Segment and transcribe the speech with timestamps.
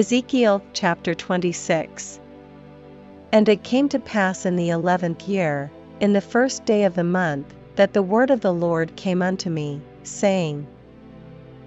[0.00, 2.20] Ezekiel chapter 26
[3.32, 7.04] And it came to pass in the eleventh year, in the first day of the
[7.04, 10.66] month, that the word of the Lord came unto me, saying,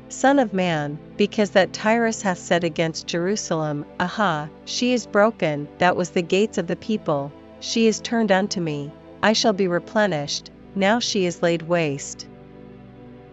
[0.10, 5.96] Son of man, because that Tyrus hath said against Jerusalem, Aha, she is broken, that
[5.96, 8.92] was the gates of the people, she is turned unto me,
[9.22, 12.26] I shall be replenished, now she is laid waste.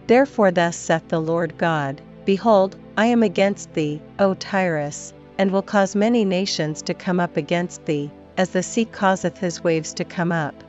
[0.05, 5.61] Therefore thus saith the Lord God, Behold, I am against thee, O Tyrus, and will
[5.61, 10.03] cause many nations to come up against thee, as the sea causeth his waves to
[10.03, 10.63] come up.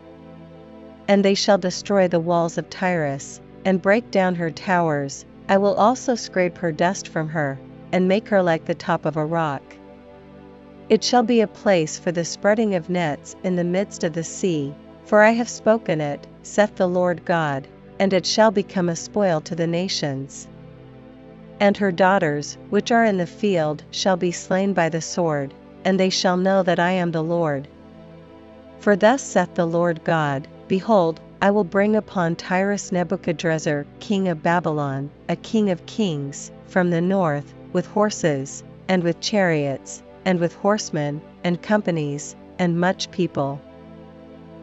[1.09, 5.75] And they shall destroy the walls of Tyrus, and break down her towers, I will
[5.75, 7.59] also scrape her dust from her,
[7.93, 9.63] and make her like the top of a rock.
[10.89, 14.25] It shall be a place for the spreading of nets in the midst of the
[14.25, 14.75] sea,
[15.05, 19.41] for I have spoken it, saith the Lord God, and it shall become a spoil
[19.43, 20.49] to the nations.
[21.63, 26.01] And her daughters, which are in the field, shall be slain by the sword, and
[26.01, 27.69] they shall know that I am the Lord.
[28.81, 34.43] For thus saith the Lord God Behold, I will bring upon Tyrus Nebuchadrezzar, king of
[34.43, 40.57] Babylon, a king of kings, from the north, with horses, and with chariots, and with
[40.57, 43.61] horsemen, and companies, and much people.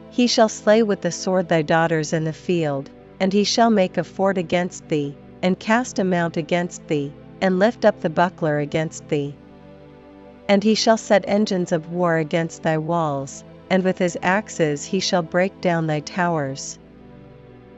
[0.09, 2.89] He shall slay with the sword thy daughters in the field,
[3.21, 7.59] and he shall make a fort against thee, and cast a mount against thee, and
[7.59, 9.33] lift up the buckler against thee.
[10.47, 14.99] And he shall set engines of war against thy walls, and with his axes he
[14.99, 16.79] shall break down thy towers.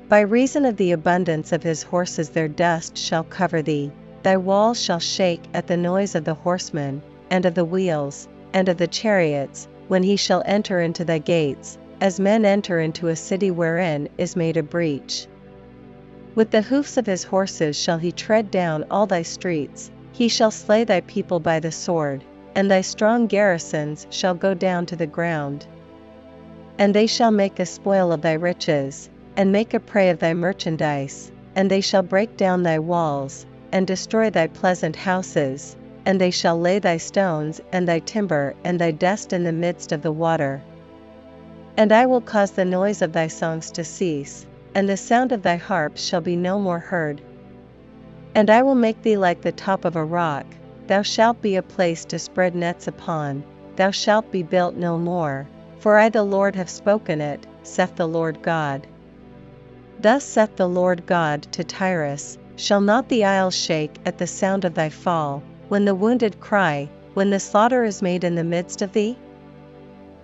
[0.10, 3.92] By reason of the abundance of his horses their dust shall cover thee,
[4.24, 8.68] thy walls shall shake at the noise of the horsemen, and of the wheels, and
[8.68, 13.16] of the chariots, when he shall enter into thy gates, as men enter into a
[13.16, 15.28] city wherein is made a breach.
[16.34, 20.52] With the hoofs of his horses shall he tread down all thy streets, he shall
[20.52, 22.24] slay thy people by the sword,
[22.56, 25.66] and thy strong garrisons shall go down to the ground.
[26.78, 30.34] And they shall make a spoil of thy riches, and make a prey of thy
[30.34, 35.76] merchandise, and they shall break down thy walls, and destroy thy pleasant houses,
[36.06, 39.92] and they shall lay thy stones and thy timber and thy dust in the midst
[39.92, 40.62] of the water.
[41.76, 45.42] And I will cause the noise of thy songs to cease, and the sound of
[45.42, 47.22] thy harp shall be no more heard.
[48.34, 50.46] And I will make thee like the top of a rock,
[50.88, 53.44] thou shalt be a place to spread nets upon,
[53.76, 55.48] thou shalt be built no more,
[55.80, 58.88] for I the Lord have spoken it, saith the Lord God.
[60.00, 64.66] Thus saith the Lord God to Tyrus Shall not the isles shake at the sound
[64.66, 68.82] of thy fall, when the wounded cry, when the slaughter is made in the midst
[68.82, 69.18] of thee?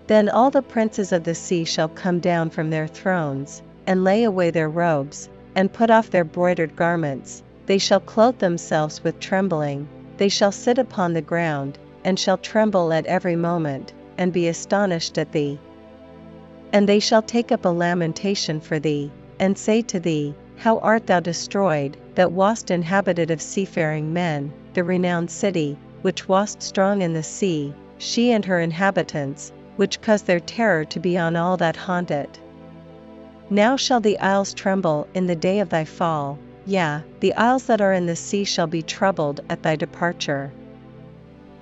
[0.07, 4.23] Then all the princes of the sea shall come down from their thrones, and lay
[4.23, 9.87] away their robes, and put off their broidered garments, they shall clothe themselves with trembling,
[10.17, 15.17] they shall sit upon the ground, and shall tremble at every moment, and be astonished
[15.17, 15.57] at thee.
[16.73, 19.09] And they shall take up a lamentation for thee,
[19.39, 24.83] and say to thee, How art thou destroyed, that wast inhabited of seafaring men, the
[24.83, 30.39] renowned city, which wast strong in the sea, she and her inhabitants, which caused their
[30.39, 32.39] terror to be on all that haunt it.
[33.49, 37.79] Now shall the isles tremble in the day of thy fall, yea, the isles that
[37.79, 40.51] are in the sea shall be troubled at thy departure.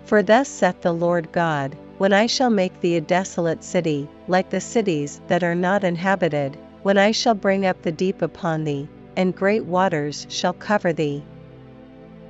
[0.06, 4.50] For thus saith the Lord God, when I shall make thee a desolate city, like
[4.50, 8.88] the cities that are not inhabited, when I shall bring up the deep upon thee,
[9.16, 11.24] and great waters shall cover thee.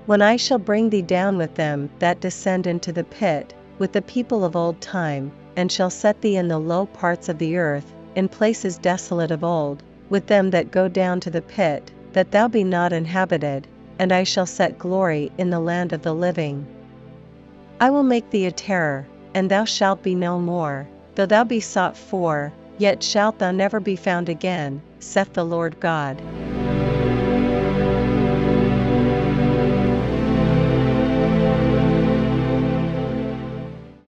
[0.05, 4.01] When I shall bring thee down with them that descend into the pit, with the
[4.01, 7.93] people of old time, and shall set thee in the low parts of the earth,
[8.15, 12.47] in places desolate of old, with them that go down to the pit, that thou
[12.47, 13.67] be not inhabited,
[13.99, 16.65] and I shall set glory in the land of the living.
[17.79, 21.59] I will make thee a terror, and thou shalt be no more, though thou be
[21.59, 26.21] sought for, yet shalt thou never be found again, saith the Lord God.